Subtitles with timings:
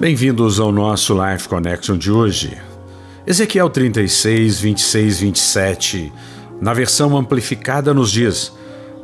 [0.00, 2.56] Bem-vindos ao nosso Life Connection de hoje.
[3.26, 6.12] Ezequiel 36, 26, 27,
[6.58, 8.50] na versão amplificada, nos diz: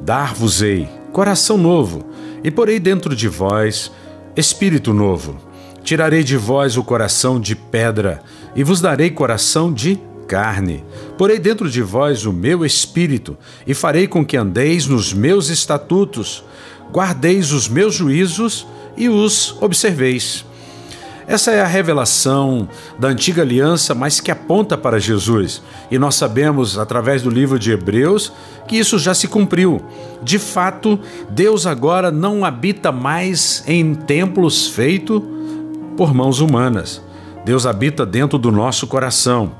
[0.00, 2.04] Dar-vos-ei coração novo,
[2.44, 3.90] e porei dentro de vós
[4.36, 5.36] espírito novo.
[5.82, 8.22] Tirarei de vós o coração de pedra,
[8.54, 9.98] e vos darei coração de
[10.28, 10.84] carne.
[11.18, 13.36] Porei dentro de vós o meu espírito,
[13.66, 16.44] e farei com que andeis nos meus estatutos,
[16.92, 18.64] guardeis os meus juízos
[18.96, 20.44] e os observeis.
[21.26, 25.62] Essa é a revelação da antiga aliança, mas que aponta para Jesus.
[25.90, 28.32] E nós sabemos, através do livro de Hebreus,
[28.68, 29.80] que isso já se cumpriu.
[30.22, 30.98] De fato,
[31.30, 35.22] Deus agora não habita mais em templos feitos
[35.96, 37.00] por mãos humanas.
[37.44, 39.52] Deus habita dentro do nosso coração.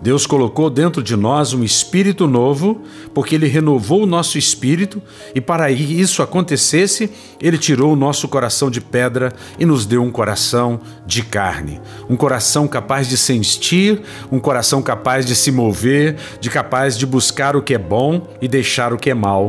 [0.00, 2.82] Deus colocou dentro de nós um espírito novo,
[3.14, 5.02] porque Ele renovou o nosso espírito,
[5.34, 7.10] e para isso acontecesse,
[7.40, 11.80] Ele tirou o nosso coração de pedra e nos deu um coração de carne.
[12.10, 17.56] Um coração capaz de sentir, um coração capaz de se mover, de capaz de buscar
[17.56, 19.48] o que é bom e deixar o que é mal.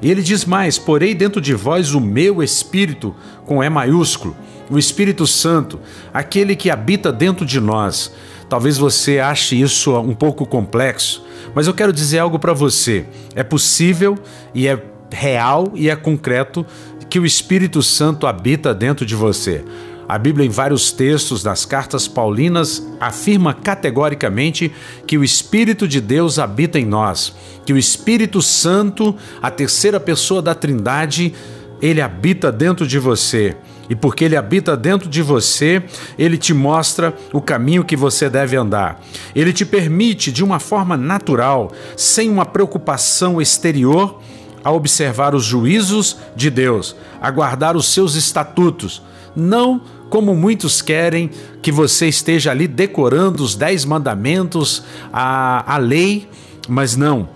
[0.00, 4.36] E ele diz mais: Porei dentro de vós o meu espírito, com E maiúsculo,
[4.70, 5.78] o Espírito Santo,
[6.12, 8.12] aquele que habita dentro de nós.
[8.48, 13.06] Talvez você ache isso um pouco complexo, mas eu quero dizer algo para você.
[13.34, 14.16] É possível
[14.54, 14.80] e é
[15.10, 16.64] real e é concreto
[17.08, 19.64] que o Espírito Santo habita dentro de você.
[20.08, 24.72] A Bíblia, em vários textos das cartas paulinas, afirma categoricamente
[25.04, 30.40] que o Espírito de Deus habita em nós, que o Espírito Santo, a terceira pessoa
[30.40, 31.34] da Trindade,
[31.80, 33.56] ele habita dentro de você.
[33.88, 35.82] E porque ele habita dentro de você,
[36.18, 39.00] ele te mostra o caminho que você deve andar.
[39.34, 44.20] Ele te permite, de uma forma natural, sem uma preocupação exterior,
[44.64, 49.00] a observar os juízos de Deus, a guardar os seus estatutos,
[49.36, 49.80] não
[50.10, 51.30] como muitos querem
[51.62, 56.28] que você esteja ali decorando os dez mandamentos, a, a lei,
[56.68, 57.35] mas não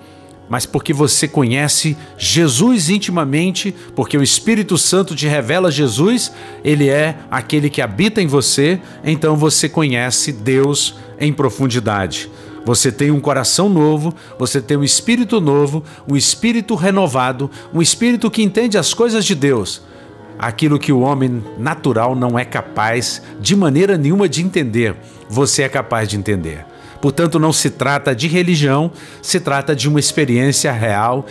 [0.50, 6.32] mas porque você conhece Jesus intimamente, porque o Espírito Santo te revela Jesus,
[6.64, 12.28] ele é aquele que habita em você, então você conhece Deus em profundidade.
[12.64, 18.28] Você tem um coração novo, você tem um espírito novo, um espírito renovado, um espírito
[18.28, 19.80] que entende as coisas de Deus.
[20.36, 24.96] Aquilo que o homem natural não é capaz de maneira nenhuma de entender,
[25.28, 26.69] você é capaz de entender.
[27.00, 28.90] Portanto, não se trata de religião,
[29.22, 31.26] se trata de uma experiência real,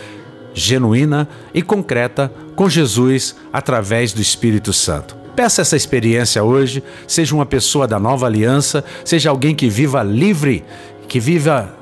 [0.52, 5.16] genuína e concreta com Jesus através do Espírito Santo.
[5.36, 10.64] Peça essa experiência hoje, seja uma pessoa da nova aliança, seja alguém que viva livre,
[11.08, 11.74] que viva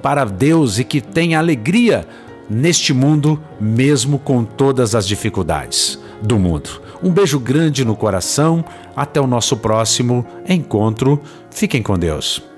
[0.00, 2.06] para Deus e que tenha alegria
[2.48, 6.80] neste mundo, mesmo com todas as dificuldades do mundo.
[7.02, 8.64] Um beijo grande no coração,
[8.94, 11.20] até o nosso próximo encontro.
[11.50, 12.51] Fiquem com Deus.